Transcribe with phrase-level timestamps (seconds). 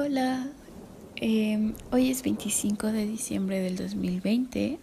[0.00, 0.46] Hola,
[1.16, 4.78] em, hoy es 25 de diciembre del 2020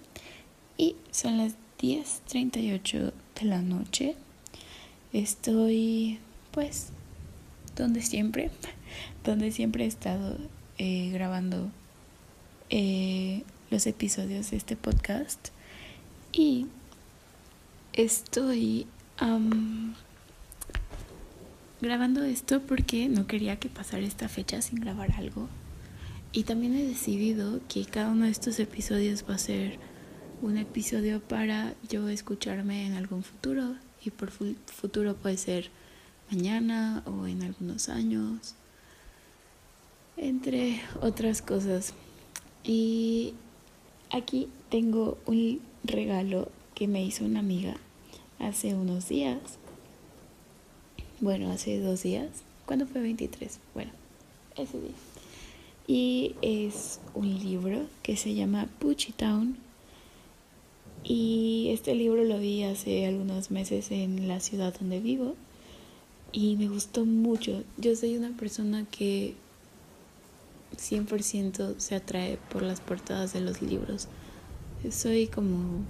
[0.75, 4.17] y son las 10.38 de la noche.
[5.13, 6.19] Estoy
[6.51, 6.89] pues
[7.77, 8.51] donde siempre,
[9.23, 10.37] donde siempre he estado
[10.79, 11.69] eh, grabando
[12.69, 15.47] eh, los episodios de este podcast
[16.33, 16.67] y
[17.93, 18.85] estoy
[21.85, 25.47] grabando esto porque no quería que pasara esta fecha sin grabar algo.
[26.31, 29.77] Y también he decidido que cada uno de estos episodios va a ser
[30.41, 33.75] un episodio para yo escucharme en algún futuro.
[34.03, 35.69] Y por futuro puede ser
[36.31, 38.55] mañana o en algunos años.
[40.17, 41.93] Entre otras cosas.
[42.63, 43.35] Y
[44.11, 47.75] aquí tengo un regalo que me hizo una amiga
[48.39, 49.59] hace unos días
[51.21, 52.27] bueno, hace dos días.
[52.65, 53.59] ¿Cuándo fue 23?
[53.73, 53.91] Bueno,
[54.57, 54.91] ese día.
[55.87, 59.57] Y es un libro que se llama Puchy Town.
[61.03, 65.35] Y este libro lo vi hace algunos meses en la ciudad donde vivo.
[66.31, 67.63] Y me gustó mucho.
[67.77, 69.35] Yo soy una persona que
[70.75, 74.07] 100% se atrae por las portadas de los libros.
[74.89, 75.81] Soy como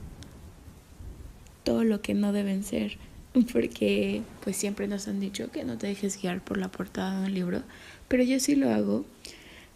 [1.64, 2.98] todo lo que no deben ser
[3.54, 7.28] porque pues siempre nos han dicho que no te dejes guiar por la portada de
[7.28, 7.64] un libro,
[8.08, 9.06] pero yo sí lo hago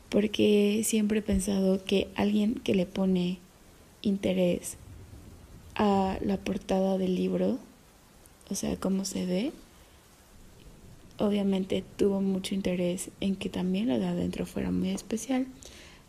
[0.10, 3.40] porque siempre he pensado que alguien que le pone
[4.02, 4.78] interés
[5.76, 7.60] a la portada del libro,
[8.50, 9.52] o sea, cómo se ve,
[11.18, 15.46] obviamente tuvo mucho interés en que también lo de adentro fuera muy especial.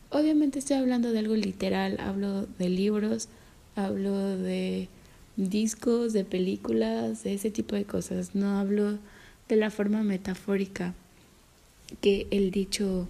[0.08, 3.28] Obviamente estoy hablando de algo literal, hablo de libros,
[3.76, 4.88] hablo de
[5.36, 8.34] discos, de películas, de ese tipo de cosas.
[8.34, 8.98] No hablo
[9.48, 10.94] de la forma metafórica
[12.00, 13.08] que el dicho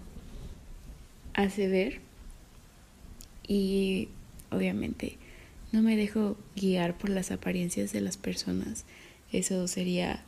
[1.35, 2.01] hace ver.
[3.47, 4.09] Y
[4.51, 5.17] obviamente
[5.73, 8.85] no me dejo guiar por las apariencias de las personas.
[9.33, 10.23] Eso sería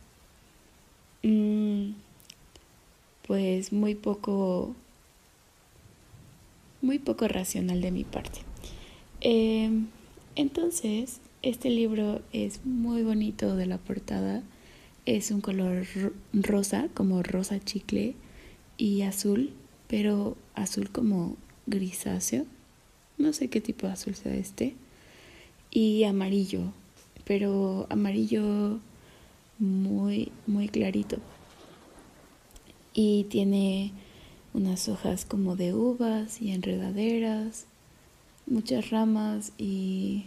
[1.22, 1.91] mm,
[3.26, 4.75] pues muy poco
[6.82, 8.41] muy poco racional de mi parte.
[9.20, 9.86] Em,
[10.34, 14.42] entonces, este libro es muy bonito de la portada.
[15.06, 15.86] Es un color
[16.32, 18.14] rosa, como rosa chicle,
[18.78, 19.52] y azul,
[19.88, 21.36] pero azul como
[21.66, 22.47] grisáceo.
[23.19, 24.75] No sé qué tipo de azul sea este.
[25.70, 26.72] Y amarillo,
[27.25, 28.78] pero amarillo
[29.58, 31.16] muy, muy clarito.
[32.94, 33.92] Y tiene
[34.54, 37.66] unas hojas como de uvas y enredaderas,
[38.47, 40.26] muchas ramas y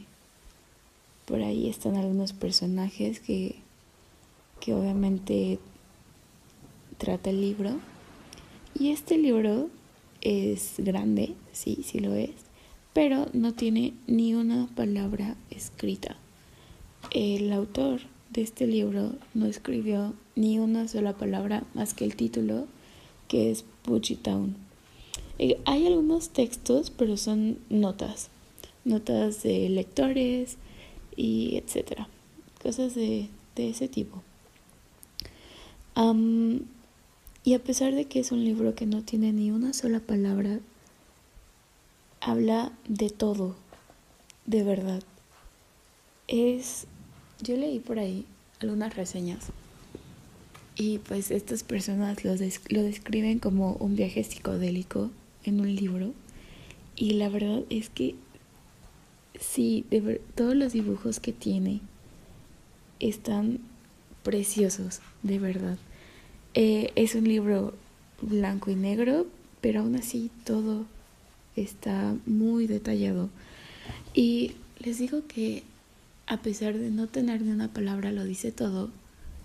[1.26, 3.56] por ahí están algunos personajes que,
[4.60, 5.60] que obviamente
[6.98, 7.80] trata el libro.
[8.78, 9.70] Y este libro
[10.22, 12.32] es grande, sí, sí lo es,
[12.94, 16.18] pero no tiene ni una palabra escrita.
[17.12, 22.68] El autor de este libro no escribió ni una sola palabra más que el título,
[23.28, 24.56] que es Puchy Town.
[25.38, 28.30] Eh, hay algunos textos, pero son notas,
[28.84, 30.58] notas de lectores,
[31.16, 32.08] y etcétera.
[32.62, 34.22] Cosas de, ese tipo.
[37.44, 40.60] y a pesar de que es un libro que no tiene ni una sola palabra,
[42.22, 43.56] habla de todo,
[44.46, 45.04] de verdad.
[46.28, 46.88] Es,
[47.42, 48.26] yo leí por ahí
[48.60, 49.52] algunas reseñas
[50.76, 55.12] y pues estas personas lo, lo describen como un viaje psicodélico
[55.44, 56.14] en un libro
[56.96, 58.16] y la verdad es que
[59.40, 61.82] Sí, de todos los dibujos que tiene
[63.00, 63.60] están
[64.24, 65.78] preciosos, de verdad.
[66.54, 67.74] Eh, es un libro
[68.22, 69.28] blanco y negro,
[69.62, 70.86] pero aún así todo
[71.56, 73.30] está muy detallado.
[74.14, 75.64] Y les digo que
[76.28, 78.90] a pesar de no tener ni una palabra, lo dice todo,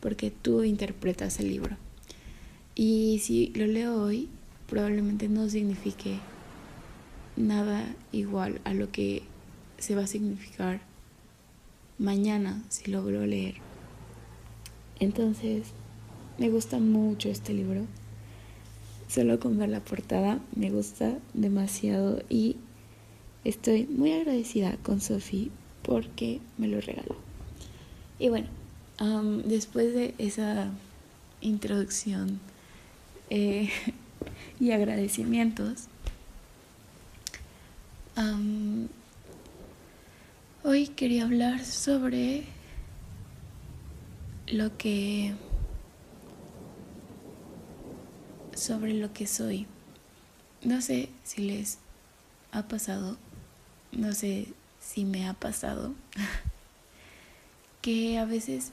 [0.01, 1.77] porque tú interpretas el libro.
[2.75, 4.29] Y si lo leo hoy,
[4.69, 6.19] probablemente no signifique
[7.37, 9.23] nada igual a lo que
[9.81, 10.81] se va a significar
[11.99, 13.57] mañana si logro leer.
[15.01, 15.69] Entonces,
[16.39, 17.87] me gusta mucho este libro.
[19.09, 22.57] Solo con ver la portada me gusta demasiado y
[23.45, 25.51] estoy muy agradecida con Sophie
[25.83, 27.17] porque me lo regaló.
[28.19, 28.47] Y bueno,
[29.45, 30.71] después de esa
[31.41, 32.39] introducción
[33.31, 33.71] eh,
[34.61, 35.89] y agradecimientos,
[40.63, 42.45] Hoy quería hablar sobre
[44.47, 45.35] lo que
[48.55, 49.67] sobre lo que soy.
[50.63, 51.79] no sé si les
[52.53, 53.17] ha pasado,
[53.91, 54.49] no sé
[54.81, 55.95] si me ha pasado,
[57.81, 58.73] que a veces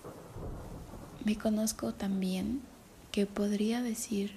[1.23, 2.63] me conozco tan bien
[3.13, 4.33] que podría decir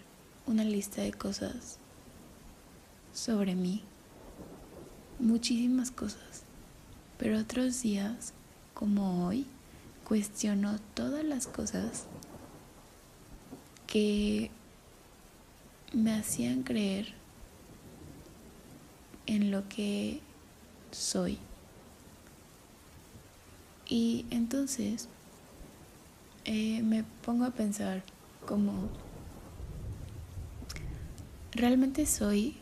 [0.47, 1.79] una lista de cosas
[3.13, 3.83] sobre mí,
[5.19, 6.45] muchísimas cosas,
[7.21, 8.33] pero otros días,
[8.73, 9.45] como hoy,
[10.05, 12.07] cuestiono todas las cosas
[13.87, 14.51] que
[15.93, 17.13] me hacían creer
[19.27, 20.21] en lo que
[20.93, 21.37] soy.
[23.87, 25.11] Y entonces
[26.47, 28.03] eh, me pongo a pensar
[28.47, 28.89] como
[31.53, 32.57] realmente soy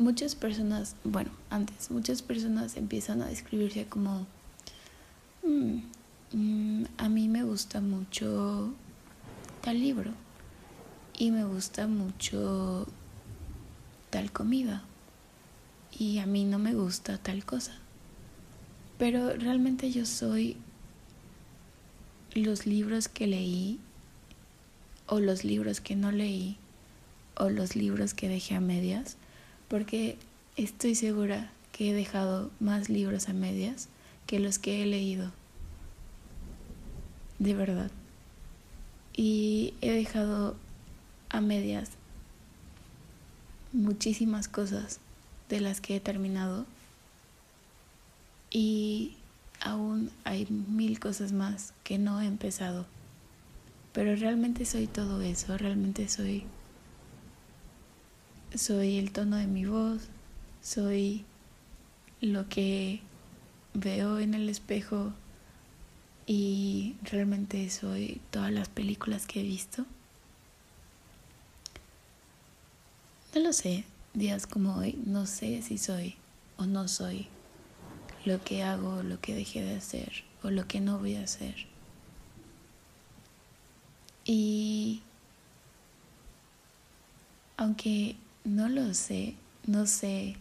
[0.00, 4.26] muchas personas, bueno, antes muchas personas empiezan a describirse como
[5.42, 5.80] mm,
[6.32, 8.72] mm, a mí me gusta mucho
[9.60, 10.12] tal libro
[11.18, 12.86] y me gusta mucho
[14.08, 14.82] tal comida
[15.96, 17.72] y a mí no me gusta tal cosa.
[18.98, 20.56] Pero realmente yo soy
[22.34, 23.80] los libros que leí
[25.06, 26.56] o los libros que no leí
[27.36, 29.16] o los libros que dejé a medias,
[29.70, 30.18] porque
[30.56, 33.88] estoy segura que he dejado más libros a medias
[34.26, 35.30] que los que he leído.
[37.38, 37.92] De verdad.
[39.16, 40.56] Y he dejado
[41.28, 41.90] a medias
[43.72, 44.98] muchísimas cosas
[45.48, 46.66] de las que he terminado
[48.50, 49.14] y
[49.60, 52.86] aún hay mil cosas más que no he empezado.
[53.92, 56.44] Pero realmente soy todo eso, realmente soy
[58.54, 60.02] soy el tono de mi voz,
[60.62, 61.24] soy
[62.20, 63.00] lo que
[63.74, 65.12] veo en el espejo
[66.26, 69.86] y realmente soy todas las películas que he visto.
[73.34, 76.16] No lo sé, días como hoy, no sé si soy
[76.56, 77.28] o no soy
[78.24, 81.66] lo que hago, lo que dejé de hacer o lo que no voy a hacer.
[84.24, 85.02] Y
[87.56, 89.34] aunque no lo sé,
[89.66, 90.36] no sé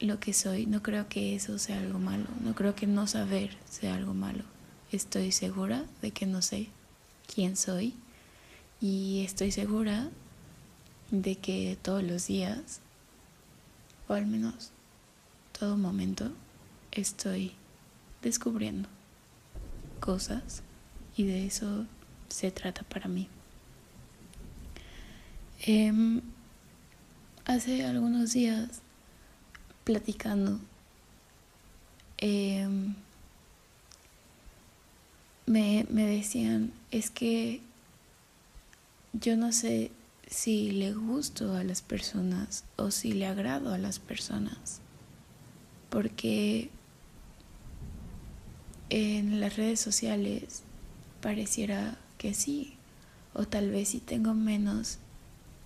[0.00, 3.56] lo que soy, no creo que eso sea algo malo, no creo que no saber
[3.68, 4.44] sea algo malo.
[4.92, 6.68] Estoy segura de que no sé
[7.32, 7.94] quién soy
[8.80, 10.08] y estoy segura
[11.10, 12.80] de que todos los días,
[14.08, 14.70] o al menos
[15.58, 16.32] todo momento,
[16.92, 17.52] estoy
[18.22, 18.88] descubriendo
[20.00, 20.62] cosas
[21.16, 21.84] y de eso
[22.28, 23.28] se trata para mí.
[25.62, 26.22] Em,
[27.44, 28.80] hace algunos días,
[29.84, 30.58] platicando,
[32.16, 32.94] em,
[35.44, 37.60] me, me decían, es que
[39.12, 39.90] yo no sé
[40.26, 44.80] si le gusto a las personas o si le agrado a las personas.
[45.90, 46.70] Porque
[48.88, 50.62] en las redes sociales
[51.20, 52.78] pareciera que sí,
[53.34, 54.98] o tal vez si tengo menos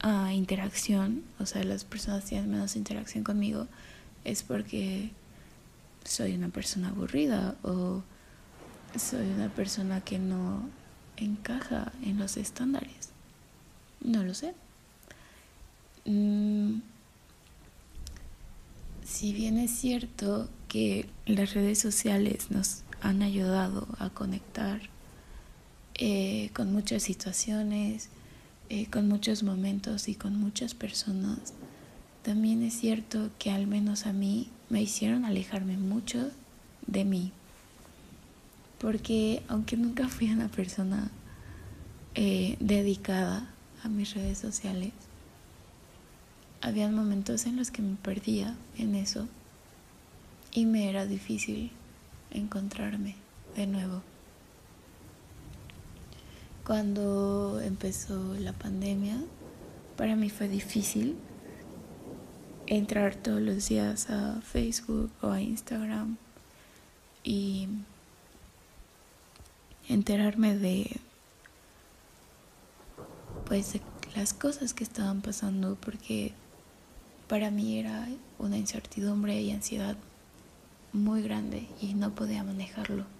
[0.04, 3.66] ah, interacción, o sea, las personas tienen menos interacción conmigo,
[4.24, 5.10] es porque
[6.04, 8.02] soy una persona aburrida o
[8.96, 10.68] soy una persona que no
[11.16, 13.10] encaja en los estándares.
[14.02, 14.54] No lo sé.
[16.04, 16.80] Mm,
[19.04, 24.82] si bien es cierto que las redes sociales nos han ayudado a conectar
[25.94, 28.10] eh, con muchas situaciones,
[28.68, 31.54] eh, con muchos momentos y con muchas personas,
[32.22, 36.30] también es cierto que al menos a mí me hicieron alejarme mucho
[36.86, 37.32] de mí.
[38.78, 41.10] Porque aunque nunca fui una persona
[42.14, 43.50] eh, dedicada
[43.82, 44.92] a mis redes sociales,
[46.62, 49.28] habían momentos en los que me perdía en eso
[50.50, 51.70] y me era difícil
[52.30, 53.16] encontrarme
[53.54, 54.02] de nuevo.
[56.66, 59.18] Cuando empezó la pandemia,
[59.98, 61.18] para mí fue difícil
[62.66, 66.16] entrar todos los días a Facebook o a Instagram
[67.22, 67.68] y
[69.90, 70.98] enterarme de
[73.44, 73.78] pues
[74.16, 76.32] las cosas que estaban pasando porque
[77.28, 79.96] para mí era una incertidumbre y ansiedad
[80.94, 83.13] muy grande y no podía manejarlo.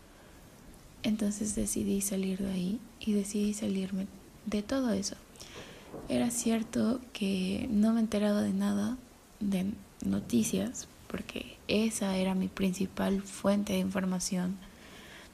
[1.05, 4.09] Entonces decidí salir de ahí y decidí salirme
[4.47, 5.15] de todo eso.
[6.09, 8.99] Era cierto que no me he enterado de nada
[9.39, 9.73] de
[10.05, 14.57] noticias porque esa era mi principal fuente de información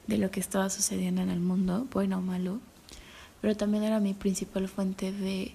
[0.05, 2.59] de lo que estaba sucediendo en el mundo, bueno o malo
[3.41, 5.53] pero también era mi principal fuente de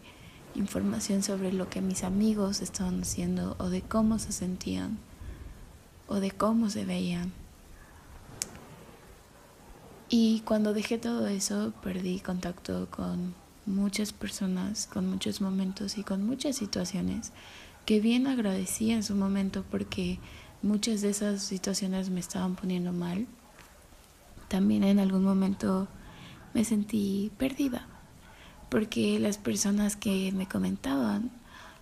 [0.57, 4.99] información sobre lo que mis amigos estaban haciendo o de cómo se sentían
[6.09, 7.33] o de cómo se veían.
[10.09, 13.35] Y cuando dejé todo eso, perdí contacto con
[13.67, 17.33] muchas personas, con muchos momentos y con muchas situaciones
[17.87, 20.19] que bien agradecí en su momento porque
[20.63, 23.27] muchas de esas situaciones me estaban poniendo mal.
[24.49, 25.89] También en algún momento
[26.55, 27.87] me sentí perdida
[28.69, 31.31] porque las personas que me comentaban,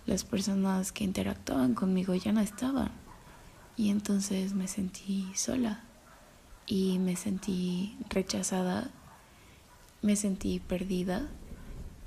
[0.07, 2.91] las personas que interactuaban conmigo ya no estaban.
[3.77, 5.83] Y entonces me sentí sola
[6.67, 8.89] y me sentí rechazada,
[10.01, 11.27] me sentí perdida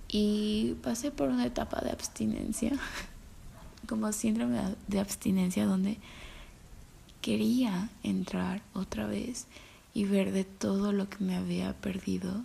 [0.08, 2.72] y pasé por una etapa de abstinencia,
[3.88, 5.98] como síndrome de abstinencia donde
[7.20, 9.46] quería entrar otra vez
[9.94, 12.44] y ver de todo lo que me había perdido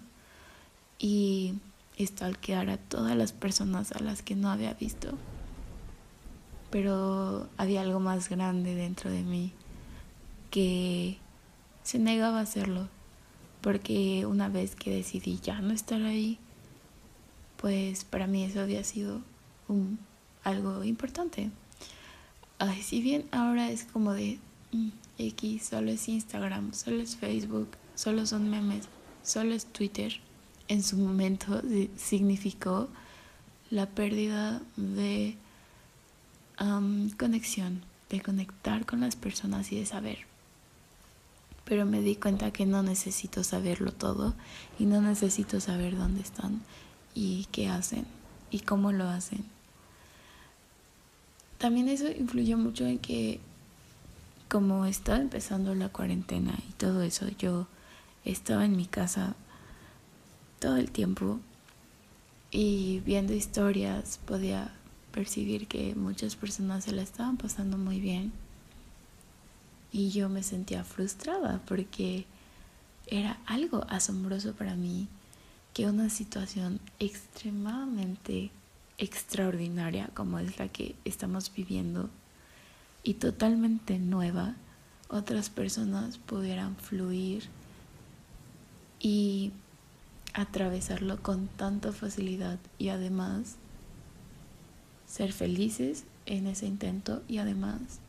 [0.99, 1.55] y
[1.99, 5.17] stalkear a todas las personas a las que no había visto.
[6.71, 9.53] Pero había algo más grande dentro de mí
[10.49, 11.17] que
[11.83, 12.87] se negaba a hacerlo,
[13.61, 16.39] porque una vez que decidí ya no estar ahí,
[17.57, 19.21] pues para mí eso había sido
[19.67, 19.99] un,
[20.43, 21.49] algo importante.
[22.59, 24.39] Ay, si bien ahora es como de
[24.71, 28.87] mm, X, solo es Instagram, solo es Facebook, solo son memes,
[29.23, 30.19] solo es Twitter,
[30.67, 31.61] en su momento
[31.97, 32.89] significó
[33.69, 35.37] la pérdida de
[37.17, 40.32] conexión, de conectar con las personas y de saber.
[41.65, 44.33] Pero me di cuenta que no necesito saberlo todo
[44.79, 46.61] y no necesito saber dónde están
[47.13, 48.05] y qué hacen
[48.51, 49.45] y cómo lo hacen.
[51.57, 53.39] También eso influyó mucho en que
[54.49, 57.67] como estaba empezando la cuarentena y todo eso, yo
[58.25, 59.35] estaba en mi casa
[60.59, 61.39] todo el tiempo
[62.51, 64.71] y viendo historias podía
[65.11, 68.31] percibir que muchas personas se la estaban pasando muy bien
[69.93, 72.25] y yo me sentía frustrada porque
[73.07, 75.07] era algo asombroso para mí
[75.73, 78.49] que una situación extremadamente
[78.97, 82.09] extraordinaria como es la que estamos viviendo
[83.03, 84.55] y totalmente nueva,
[85.09, 87.43] otras personas pudieran fluir
[88.99, 89.51] y
[90.33, 93.57] atravesarlo con tanta facilidad y además
[95.05, 97.99] ser felices en ese intento y además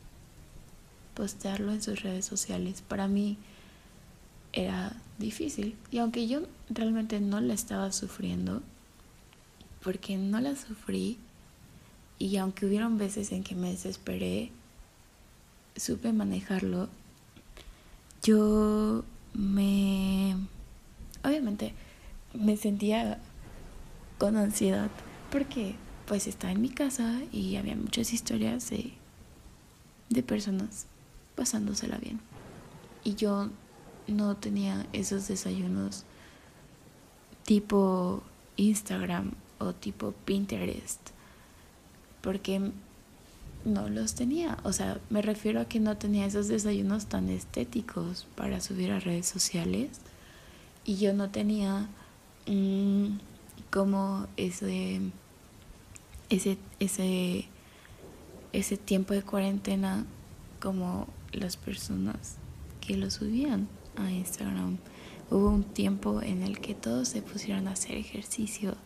[1.15, 2.83] postearlo en sus redes sociales.
[2.83, 3.39] Para mí
[4.53, 8.63] era difícil y aunque yo realmente no la estaba sufriendo,
[9.83, 11.19] porque no la sufrí
[12.19, 14.51] y aunque hubieron veces en que me desesperé,
[15.77, 16.89] supe manejarlo,
[18.23, 19.05] yo
[19.35, 20.37] me...
[21.23, 21.75] Obviamente
[22.33, 23.19] me sentía
[24.19, 24.91] con ansiedad
[25.31, 25.75] porque
[26.07, 28.93] pues estaba en mi casa y había muchas historias de,
[30.11, 30.87] de personas
[31.35, 32.21] pasándosela bien.
[33.03, 33.51] Y yo
[34.07, 36.05] no tenía esos desayunos
[37.45, 38.23] tipo
[38.57, 41.01] Instagram o tipo Pinterest
[42.23, 42.71] porque
[43.65, 44.59] no los tenía.
[44.65, 49.01] O sea, me refiero a que no tenía esos desayunos tan estéticos para subir a
[49.01, 50.01] redes sociales
[50.85, 51.89] y yo no tenía
[52.47, 53.19] Mm,
[53.71, 55.01] como ese,
[56.29, 57.47] ese, ese,
[58.53, 60.05] ese tiempo de cuarentena
[60.61, 62.37] como las personas
[62.81, 64.79] que lo subían a Instagram.
[65.31, 68.77] Hubo un tiempo en el que todos se pusieron a hacer ejercicio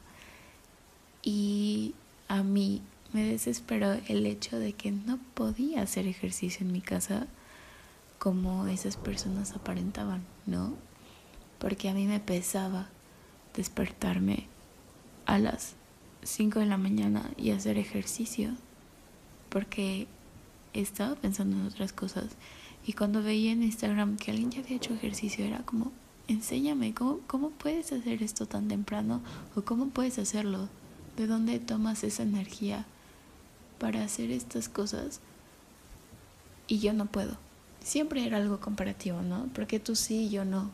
[1.23, 1.95] y
[2.29, 7.27] a mí me desesperó el hecho de que no podía hacer ejercicio en mi casa
[8.19, 10.75] como esas personas aparentaban, ¿no?
[11.59, 12.89] Porque a mí me pesaba
[13.55, 14.47] despertarme
[15.27, 15.75] a las
[16.23, 18.51] 5 de la mañana y hacer ejercicio
[19.49, 20.07] porque
[20.73, 22.27] estaba pensando en otras cosas
[22.87, 25.93] y cuando veía en Instagram que alguien ya había hecho ejercicio era como
[26.29, 29.23] enséñame cómo, cómo puedes hacer esto tan temprano
[29.57, 30.69] o cómo puedes hacerlo
[31.17, 32.87] de dónde tomas esa energía
[33.79, 35.21] para hacer estas cosas
[36.67, 37.37] y yo no puedo.
[37.81, 40.71] Siempre era algo comparativo no porque tú sí y yo no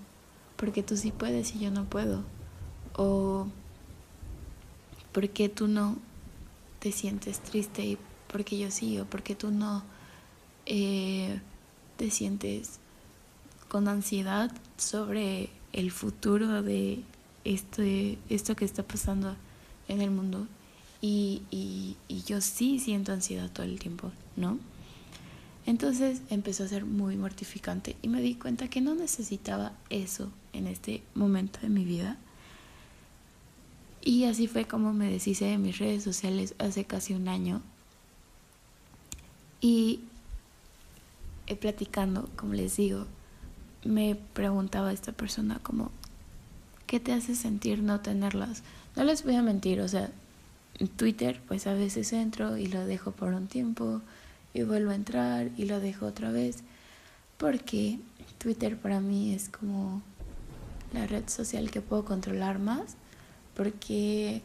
[0.56, 2.22] porque tú sí puedes y yo no puedo
[2.96, 3.46] o
[5.12, 5.96] por qué tú no
[6.80, 7.98] te sientes triste y
[8.35, 9.85] por qué yo sí, o por qué tú no
[10.67, 11.38] eh,
[11.97, 12.81] te sientes
[13.69, 17.05] con ansiedad sobre el futuro de
[17.45, 19.37] este, esto que está pasando
[19.87, 20.49] en el mundo.
[21.00, 24.59] Y, y, y yo sí siento ansiedad todo el tiempo, ¿no?
[25.64, 30.67] Entonces empezó a ser muy mortificante y me di cuenta que no necesitaba eso en
[30.67, 32.19] este momento de mi vida
[34.03, 37.62] Y así fue como me deshice de mis redes sociales hace casi un año.
[39.64, 40.00] Y
[41.47, 43.06] eh, platicando, como les digo,
[43.83, 45.90] me preguntaba esta persona como,
[46.87, 48.62] ¿qué te hace sentir no tenerlas?
[48.94, 50.11] No les voy a mentir, o sea,
[50.78, 54.02] en Twitter pues a veces entro y lo dejo por un tiempo
[54.52, 56.59] y vuelvo a entrar y lo dejo otra vez,
[57.38, 57.99] porque
[58.37, 60.02] Twitter para mí es como
[60.92, 62.97] la red social que puedo controlar más
[63.56, 64.42] porque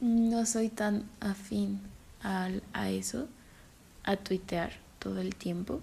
[0.00, 1.78] no soy tan afín
[2.22, 3.28] a, a eso,
[4.04, 5.80] a tuitear todo el tiempo.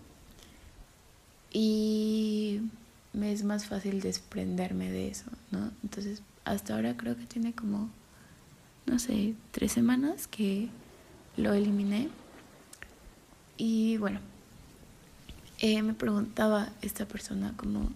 [1.51, 2.61] Y
[3.13, 5.71] me es más fácil desprenderme de eso, ¿no?
[5.83, 7.89] Entonces, hasta ahora creo que tiene como,
[8.85, 10.69] no sé, tres semanas que
[11.37, 12.09] lo eliminé.
[13.57, 14.19] Y bueno,
[15.59, 17.89] eh, me preguntaba esta persona como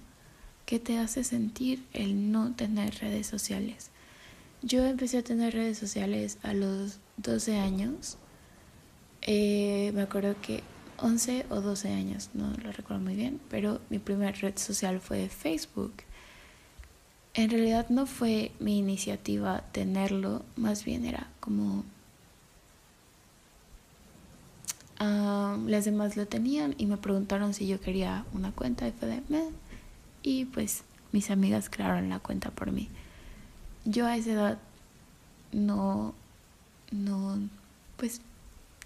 [0.70, 3.90] ¿Qué te hace sentir el no tener redes sociales?
[4.62, 8.20] Yo empecé a tener redes sociales a los 12 años.
[9.32, 10.64] Eh, me acuerdo que
[10.98, 15.30] 11 o 12 años, no lo recuerdo muy bien, pero mi primera red social fue
[15.30, 15.94] Facebook.
[17.36, 21.84] En realidad no fue mi iniciativa tenerlo, más bien era como
[25.68, 29.22] las demás lo tenían y me preguntaron si yo quería una cuenta y fue de,
[30.24, 32.90] y pues mis amigas crearon la cuenta por mí.
[33.86, 34.58] Yo a esa edad
[35.52, 36.16] no,
[36.92, 37.38] no,
[37.98, 38.22] pues,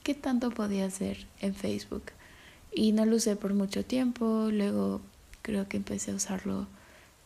[0.03, 2.03] ¿qué tanto podía hacer en Facebook?
[2.73, 5.01] Y no lo usé por mucho tiempo, luego
[5.41, 6.67] creo que empecé a usarlo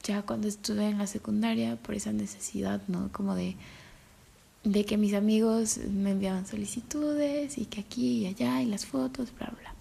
[0.03, 3.09] ya cuando estuve en la secundaria por esa necesidad, ¿no?
[3.11, 3.55] Como de,
[4.63, 9.33] de que mis amigos me enviaban solicitudes y que aquí y allá y las fotos,
[9.37, 9.73] bla, bla.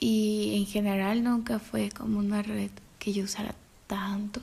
[0.00, 3.54] Y en general nunca fue como una red que yo usara
[3.86, 4.40] tanto.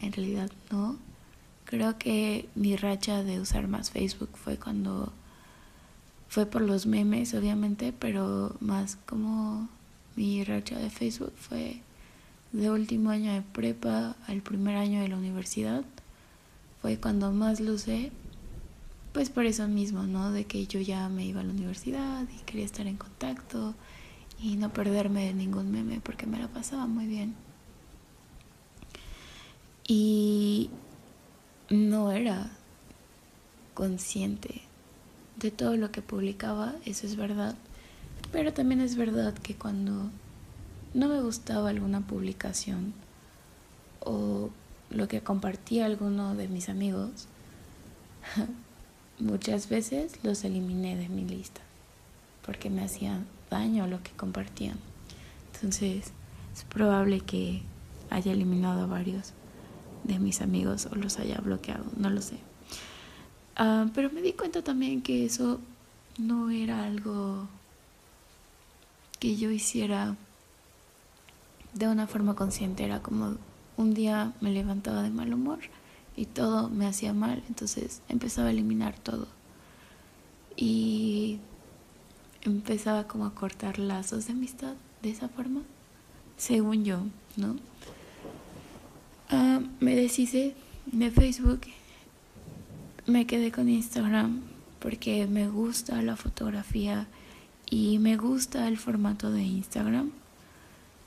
[0.00, 0.96] En realidad no.
[1.68, 5.12] Creo que mi racha de usar más Facebook fue cuando
[6.26, 9.68] fue por los memes, obviamente, pero más como
[10.16, 11.82] mi racha de Facebook fue
[12.52, 15.84] de último año de prepa al primer año de la universidad.
[16.80, 18.12] Fue cuando más lo usé
[19.12, 20.32] pues por eso mismo, ¿no?
[20.32, 23.74] De que yo ya me iba a la universidad y quería estar en contacto
[24.40, 27.34] y no perderme de ningún meme porque me la pasaba muy bien.
[29.86, 30.70] Y
[31.70, 32.50] no era
[33.74, 34.62] consciente
[35.36, 37.54] de todo lo que publicaba, eso es verdad.
[38.32, 40.10] Pero también es verdad que cuando
[40.94, 42.92] no me gustaba alguna publicación
[44.00, 44.50] o
[44.90, 47.28] lo que compartía alguno de mis amigos,
[49.18, 51.60] Muchas veces los eliminé de mi lista
[52.46, 54.78] porque me hacían daño lo que compartían.
[55.54, 56.12] Entonces
[56.54, 57.62] es probable que
[58.10, 59.32] haya eliminado a varios
[60.04, 62.38] de mis amigos o los haya bloqueado, no lo sé.
[63.56, 65.60] Ah, pero me di cuenta también que eso
[66.18, 67.48] no era algo
[69.18, 70.16] que yo hiciera
[71.74, 73.36] de una forma consciente, era como
[73.76, 75.60] un día me levantaba de mal humor
[76.16, 79.28] y todo me hacía mal, entonces empezaba a eliminar todo.
[80.56, 81.38] Y
[82.42, 85.62] empezaba como a cortar lazos de amistad de esa forma,
[86.36, 87.02] según yo,
[87.36, 87.56] ¿no?
[89.30, 90.54] Ah, me deshice
[90.86, 91.60] de Facebook,
[93.04, 94.40] me quedé con Instagram
[94.78, 97.06] porque me gusta la fotografía
[97.68, 100.12] y me gusta el formato de Instagram.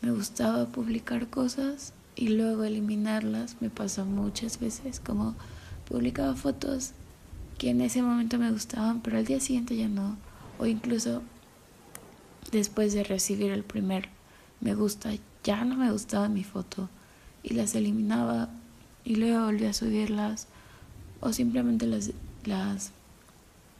[0.01, 3.57] Me gustaba publicar cosas y luego eliminarlas.
[3.59, 5.33] Me pasó muchas veces como
[5.89, 6.91] publicaba fotos
[7.57, 10.15] que en ese momento me gustaban pero al día siguiente ya no.
[10.59, 11.23] O incluso
[12.51, 14.09] después de recibir el primer
[14.59, 15.09] me gusta
[15.43, 16.87] ya no me gustaba mi foto
[17.43, 18.49] y las eliminaba
[19.03, 20.47] y luego volví a subirlas
[21.19, 22.11] o simplemente las,
[22.45, 22.91] las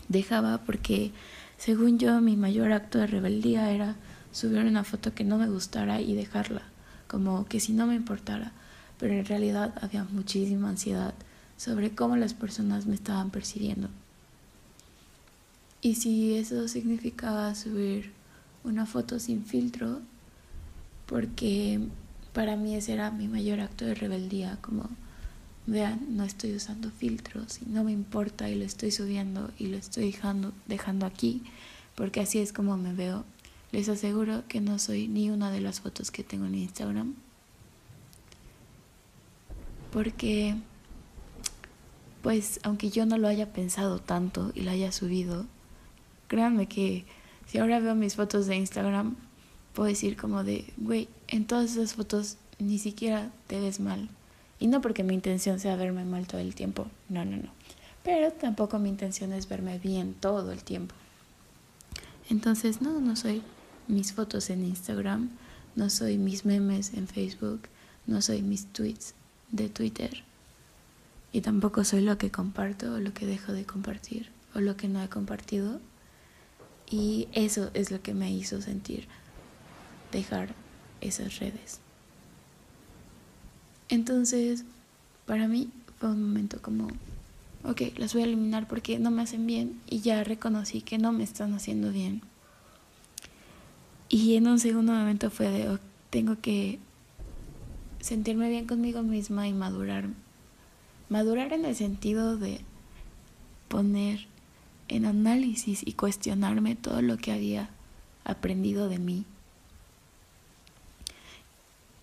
[0.08, 1.12] dejaba porque
[1.58, 3.95] según yo mi mayor acto de rebeldía era
[4.32, 6.63] subir una foto que no me gustara y dejarla
[7.12, 8.54] como que si no me importara,
[8.97, 11.13] pero en realidad había muchísima ansiedad
[11.58, 13.89] sobre cómo las personas me estaban percibiendo.
[15.82, 18.13] Y si eso significaba subir
[18.63, 20.00] una foto sin filtro,
[21.06, 21.82] porque
[22.34, 24.89] para mí ese era mi mayor acto de rebeldía, como
[25.67, 29.78] vean, no estoy usando filtros y no me importa y lo estoy subiendo y lo
[29.78, 31.44] estoy dejando, dejando aquí,
[31.96, 33.26] porque así es como me veo
[33.72, 37.15] les aseguro que no soy ni una de las fotos que tengo en Instagram.
[39.91, 40.56] Porque,
[42.22, 45.46] pues, aunque yo no lo haya pensado tanto y la haya subido,
[46.28, 47.06] créanme que
[47.46, 49.15] si ahora veo mis fotos de Instagram,
[49.74, 54.10] puedo decir como de, güey, en todas esas fotos ni siquiera te ves mal.
[54.60, 57.50] Y no porque mi intención sea verme mal todo el tiempo, no, no, no.
[58.04, 60.96] Pero tampoco mi intención es verme bien todo el tiempo.
[62.30, 63.42] Entonces, no, no soy
[63.88, 65.30] mis fotos en Instagram,
[65.76, 67.62] no soy mis memes en Facebook,
[68.08, 69.14] no soy mis tweets
[69.52, 70.24] de Twitter.
[71.34, 74.88] Y tampoco soy lo que comparto o lo que dejo de compartir o lo que
[74.88, 75.80] no he compartido.
[76.90, 79.08] Y eso es lo que me hizo sentir
[80.12, 80.54] dejar
[81.02, 81.80] esas redes.
[83.89, 84.63] Entonces,
[85.26, 85.69] para mí
[86.00, 86.88] fue un momento como,
[87.63, 91.12] ok, las voy a eliminar porque no me hacen bien y ya reconocí que no
[91.12, 92.21] me están haciendo bien.
[94.10, 96.80] Y en un segundo momento fue de, tengo que
[98.02, 100.10] sentirme bien conmigo misma y madurar.
[101.10, 102.62] Madurar en el sentido de
[103.67, 104.28] poner
[104.88, 107.69] en análisis y cuestionarme todo lo que había
[108.26, 109.26] aprendido de mí.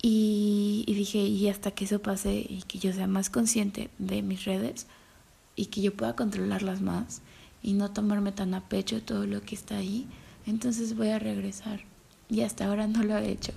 [0.00, 4.44] Y, dije, y hasta que eso pase y que yo sea más consciente de mis
[4.44, 4.86] redes
[5.56, 7.20] y que yo pueda controlarlas más
[7.62, 10.06] y no tomarme tan a pecho todo lo que está ahí,
[10.46, 11.80] entonces voy a regresar.
[12.28, 13.52] Y hasta ahora no lo he hecho.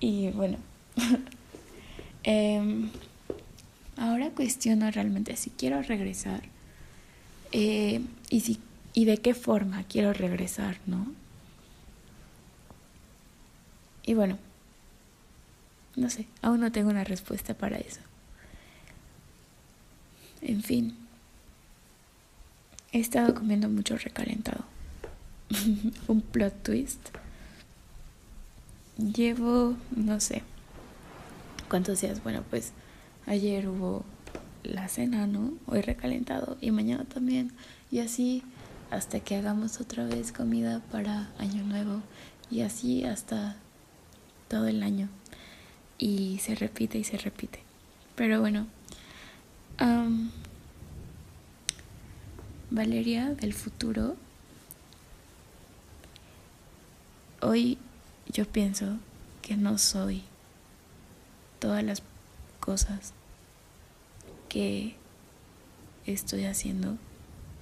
[0.00, 0.56] Y bueno,
[2.24, 2.88] eh,
[3.96, 6.42] ahora cuestiono realmente si quiero regresar
[7.52, 8.58] eh, y, si,
[8.94, 11.06] y de qué forma quiero regresar, ¿no?
[14.04, 14.38] Y bueno,
[15.96, 18.00] no sé, aún no tengo una respuesta para eso.
[20.40, 20.96] En fin,
[22.92, 24.64] he estado comiendo mucho recalentado.
[26.08, 27.08] Un plot twist.
[28.98, 30.42] Llevo, no sé,
[31.68, 32.22] cuántos días.
[32.22, 32.72] Bueno, pues
[33.26, 34.04] ayer hubo
[34.62, 35.52] la cena, ¿no?
[35.66, 37.52] Hoy recalentado y mañana también.
[37.90, 38.42] Y así
[38.90, 42.02] hasta que hagamos otra vez comida para Año Nuevo.
[42.50, 43.56] Y así hasta
[44.48, 45.08] todo el año.
[46.02, 47.60] Y se repite y se repite.
[48.16, 48.66] Pero bueno.
[52.72, 54.16] Valeria del futuro.
[57.40, 57.78] Hoy
[58.26, 58.98] yo pienso
[59.42, 60.24] que no soy
[61.60, 62.02] todas las
[62.58, 63.12] cosas
[64.48, 64.96] que
[66.04, 66.96] estoy haciendo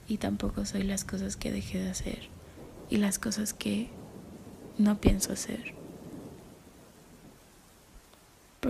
[0.09, 2.29] y tampoco soy las cosas que dejé de hacer
[2.89, 3.91] y las cosas que
[4.79, 5.80] no pienso hacer.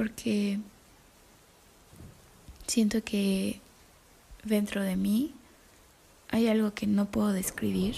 [0.01, 0.59] Porque
[2.67, 3.61] siento que
[4.45, 5.35] dentro de mí
[6.31, 7.97] hay algo que no puedo describir,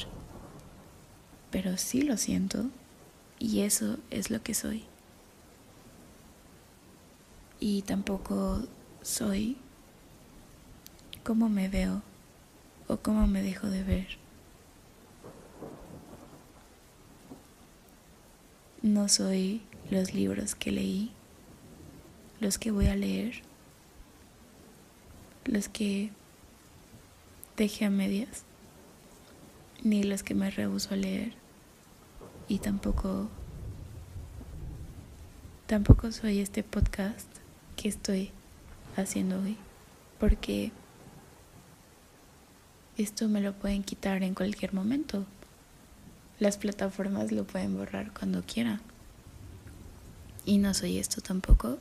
[1.52, 2.64] pero sí lo siento
[3.38, 4.82] y eso es lo que soy
[7.60, 8.64] y tampoco
[9.02, 9.56] soy
[11.22, 12.02] como me veo
[12.88, 14.08] o cómo me dejo de ver.
[18.82, 21.12] No soy los libros que leí,
[22.42, 23.34] los que voy a leer,
[25.44, 26.10] los que
[27.56, 28.42] dejé a medias,
[29.84, 31.34] ni los que me rehuso a leer
[32.48, 33.28] y tampoco
[35.68, 37.28] tampoco soy este podcast
[37.76, 38.32] que estoy
[38.96, 39.56] haciendo hoy,
[40.18, 40.72] porque
[42.98, 45.26] esto me lo pueden quitar en cualquier momento.
[46.40, 48.80] Las plataformas lo pueden borrar cuando quieran.
[50.44, 51.78] Y no soy esto tampoco.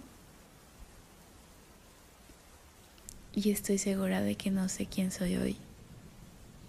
[3.34, 5.58] Y estoy segura de que no sé quién soy hoy.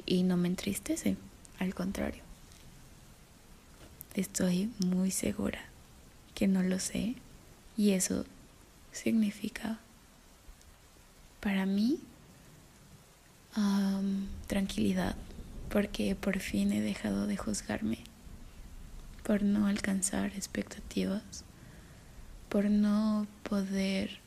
[0.06, 1.16] Y no me entristece,
[1.58, 2.22] al contrario.
[4.14, 5.60] Estoy muy segura
[6.34, 7.16] que no lo sé.
[7.76, 8.24] Y eso
[8.92, 9.78] significa
[11.40, 11.98] para mí
[14.46, 15.16] tranquilidad,
[15.68, 17.98] porque por fin he dejado de juzgarme
[19.24, 21.44] por no alcanzar expectativas,
[22.48, 24.21] por no poder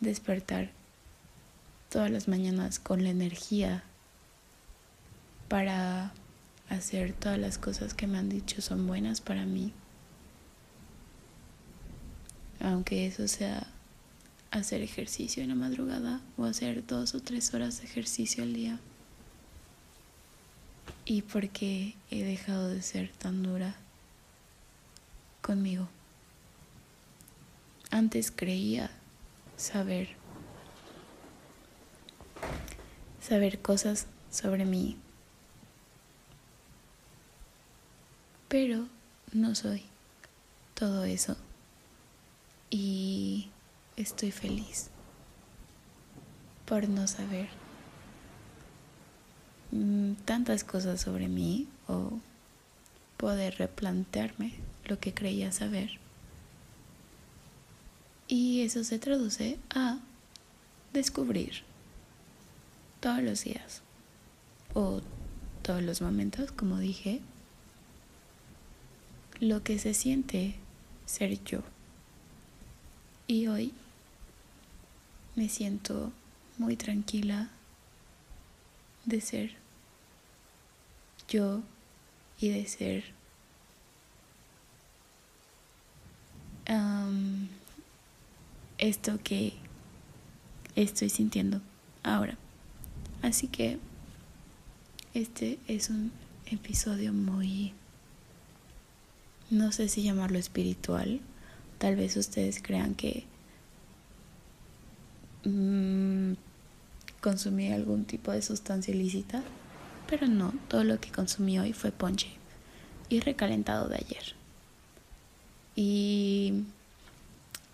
[0.00, 0.70] despertar
[1.90, 3.82] todas las mañanas con la energía
[5.48, 6.12] para
[6.68, 9.72] hacer todas las cosas que me han dicho son buenas para mí
[12.60, 13.66] aunque eso sea
[14.50, 18.78] hacer ejercicio en la madrugada o hacer dos o tres horas de ejercicio al día.
[21.04, 23.76] Y porque he dejado de ser tan dura
[25.40, 25.88] conmigo.
[27.90, 28.90] Antes creía
[29.58, 30.16] saber
[33.20, 34.96] saber cosas sobre mí.
[38.48, 38.86] Pero
[39.32, 39.82] no soy
[40.74, 41.36] todo eso
[42.70, 43.50] y
[43.96, 44.88] estoy feliz
[46.64, 47.48] por no saber
[49.72, 52.18] mm, tantas cosas sobre mí o
[53.18, 54.54] poder replantearme
[54.86, 55.98] lo que creía saber
[58.28, 59.98] Y eso se traduce a
[60.92, 61.62] descubrir
[63.00, 63.80] todos los días
[64.74, 65.00] o
[65.62, 67.20] todos los momentos, como dije,
[69.40, 70.54] lo que se siente
[71.06, 71.62] ser yo.
[73.26, 73.72] Y hoy
[75.34, 76.12] me siento
[76.58, 77.48] muy tranquila
[79.06, 79.56] de ser
[81.28, 81.62] yo
[82.40, 83.18] y de ser
[88.78, 89.52] esto que
[90.76, 91.60] estoy sintiendo
[92.02, 92.36] ahora.
[93.22, 93.78] Así que
[95.14, 96.12] este es un
[96.46, 97.72] episodio muy,
[99.50, 101.20] no sé si llamarlo espiritual.
[101.78, 103.24] Tal vez ustedes crean que
[105.44, 106.34] mmm,
[107.20, 109.42] consumí algún tipo de sustancia ilícita,
[110.08, 112.28] pero no, todo lo que consumí hoy fue ponche
[113.08, 114.34] y recalentado de ayer.
[115.74, 116.64] Y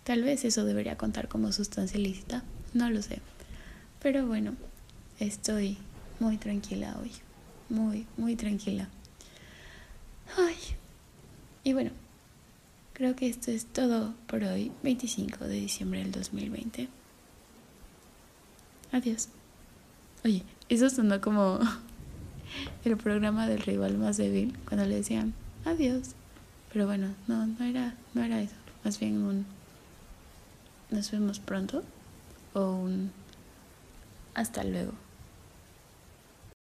[0.04, 3.20] tal vez eso debería contar como sustancia ilícita, no lo sé.
[4.00, 4.54] Pero bueno,
[5.18, 5.78] estoy
[6.20, 7.10] muy tranquila hoy,
[7.68, 8.88] muy, muy tranquila.
[10.36, 10.56] Ay,
[11.64, 11.90] y bueno,
[12.92, 16.88] creo que esto es todo por hoy, 25 de diciembre del 2020.
[18.92, 19.28] Adiós.
[20.24, 21.58] Oye, eso sonó como
[22.84, 26.10] el programa del rival más débil cuando le decían adiós.
[26.72, 28.54] Pero bueno, no, no era, no era eso.
[28.84, 29.46] Más bien un
[30.94, 31.82] nos vemos pronto
[32.54, 32.88] o
[34.34, 34.92] hasta luego.